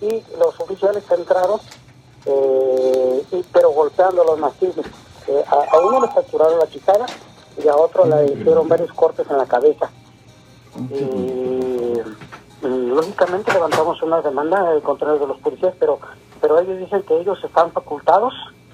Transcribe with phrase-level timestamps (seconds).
[0.00, 1.60] y los oficiales entraron,
[2.26, 4.86] eh, y- pero golpeando los mastines.
[5.28, 7.06] Eh, a, a uno le fracturaron la quijada
[7.62, 9.90] y a otro le hicieron varios cortes en la cabeza.
[10.90, 11.94] Y,
[12.62, 15.98] lógicamente levantamos una demanda en contra de los policías, pero
[16.40, 18.32] pero ellos dicen que ellos están facultados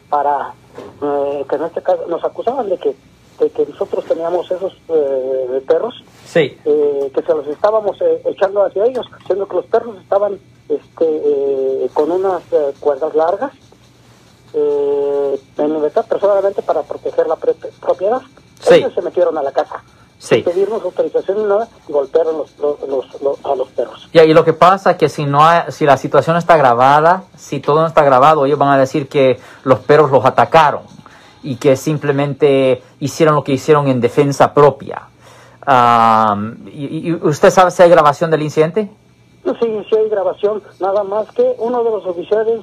[0.08, 0.52] para
[1.02, 2.94] eh, que en este caso nos acusaban de que
[3.38, 6.58] de que nosotros teníamos esos eh, perros Sí.
[6.64, 10.38] eh, que se los estábamos eh, echando hacia ellos, siendo que los perros estaban
[10.68, 13.52] este, eh, con unas eh, cuerdas largas
[14.54, 18.20] eh, en libertad, pero solamente para proteger la propiedad.
[18.60, 18.74] Sí.
[18.74, 19.82] Ellos se metieron a la casa,
[20.18, 20.42] Sí.
[20.42, 24.08] pedirnos autorización ni nada, y golpearon los, los- los- los- a los perros.
[24.12, 27.24] Y ahí lo que pasa es que si no hay- si la situación está grabada,
[27.36, 30.82] si todo no está grabado, ellos van a decir que los perros los atacaron
[31.42, 35.02] y que simplemente hicieron lo que hicieron en defensa propia.
[35.68, 38.88] Am, y, y usted sabe si hay grabación del incidente?
[39.46, 42.60] No, sí, sí hay grabación, nada más que uno de los oficiales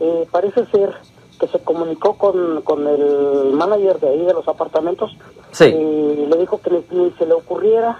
[0.00, 0.92] eh, parece ser
[1.38, 5.10] que se comunicó con, con el manager de ahí de los apartamentos
[5.52, 5.66] Sí.
[5.66, 7.98] y le dijo que ni, se le ocurriera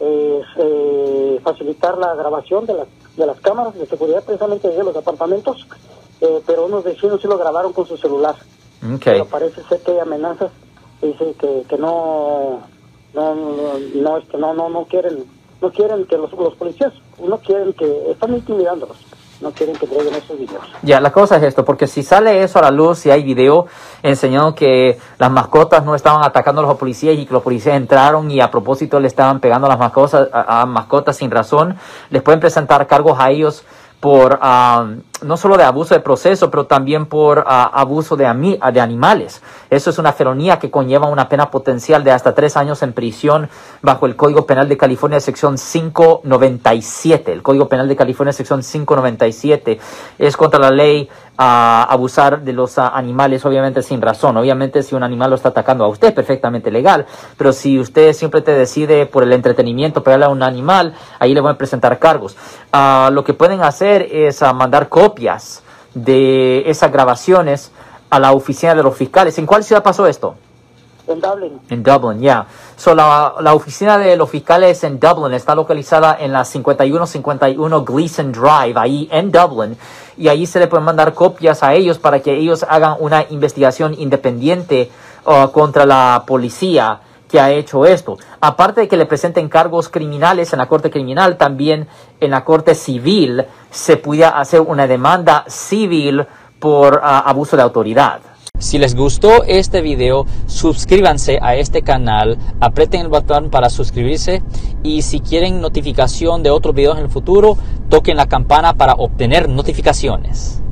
[0.00, 4.96] eh, eh, facilitar la grabación de las, de las cámaras de seguridad precisamente de los
[4.96, 5.66] apartamentos,
[6.22, 8.34] eh, pero unos vecinos sí lo grabaron con su celular.
[9.12, 10.50] Pero parece ser que hay amenazas,
[11.02, 12.60] dice que, que no,
[13.12, 15.24] no, no, no, este, no, no, no quieren,
[15.64, 16.92] no quieren que los, policías,
[17.26, 18.98] no quieren que, están intimidándolos,
[19.40, 20.62] no quieren que entreguen esos videos.
[20.82, 23.66] Ya, la cosa es esto, porque si sale eso a la luz, si hay video
[24.02, 28.30] enseñando que las mascotas no estaban atacando a los policías y que los policías entraron
[28.30, 31.76] y a propósito le estaban pegando a las mascotas, a, mascotas sin razón,
[32.10, 33.64] les pueden presentar cargos a ellos
[34.00, 34.86] por ah,
[35.22, 38.24] no solo de abuso de proceso, pero también por ah, abuso de,
[38.72, 39.42] de animales.
[39.70, 43.48] Eso es una felonía que conlleva una pena potencial de hasta tres años en prisión
[43.82, 47.32] bajo el Código Penal de California, sección 597.
[47.32, 49.78] El Código Penal de California, sección 597,
[50.18, 54.36] es contra la ley ah, abusar de los ah, animales, obviamente sin razón.
[54.36, 57.06] Obviamente, si un animal lo está atacando a usted, perfectamente legal.
[57.36, 61.40] Pero si usted siempre te decide por el entretenimiento pegarle a un animal, ahí le
[61.40, 62.36] van a presentar cargos.
[63.10, 67.70] Lo que pueden hacer es ah, mandar copias de esas grabaciones
[68.08, 69.36] a la oficina de los fiscales.
[69.38, 70.34] ¿En cuál ciudad pasó esto?
[71.06, 72.46] En Dublin, En Dublin, ya.
[72.76, 78.32] So, la, la oficina de los fiscales en Dublin está localizada en la 5151 Gleason
[78.32, 79.76] Drive, ahí en Dublin.
[80.16, 83.94] Y ahí se le pueden mandar copias a ellos para que ellos hagan una investigación
[83.98, 84.90] independiente
[85.26, 87.00] uh, contra la policía
[87.34, 88.16] que ha hecho esto.
[88.40, 91.88] Aparte de que le presenten cargos criminales en la corte criminal, también
[92.20, 96.24] en la corte civil se puede hacer una demanda civil
[96.60, 98.20] por uh, abuso de autoridad.
[98.56, 104.44] Si les gustó este video, suscríbanse a este canal, aprieten el botón para suscribirse
[104.84, 107.58] y si quieren notificación de otros videos en el futuro,
[107.88, 110.63] toquen la campana para obtener notificaciones.